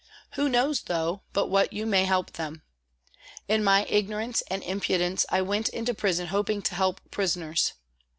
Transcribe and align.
Who 0.31 0.49
knows, 0.49 0.81
though, 0.81 1.21
but 1.31 1.45
what 1.45 1.73
you 1.73 1.85
may 1.85 2.05
help 2.05 2.31
them? 2.31 2.63
In 3.47 3.63
my 3.63 3.85
ignorance 3.87 4.41
and 4.49 4.63
impudence 4.63 5.27
I 5.29 5.43
went 5.43 5.69
into 5.69 5.93
prison 5.93 6.25
hoping 6.29 6.63
to 6.63 6.73
help 6.73 7.01
prisoners. 7.11 7.73